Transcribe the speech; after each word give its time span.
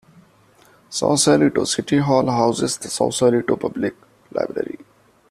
Sausalito 0.89 1.63
City 1.63 1.99
Hall 1.99 2.25
houses 2.27 2.75
the 2.77 2.87
Sausalito 2.89 3.55
Public 3.55 3.93
Library. 4.31 4.79